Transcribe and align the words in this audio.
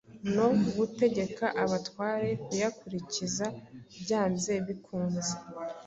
no 0.35 0.47
gutegeka 0.75 1.45
abatware 1.63 2.29
kuyakurikiza 2.45 3.45
byanze 4.01 4.53
bikunze. 4.65 5.31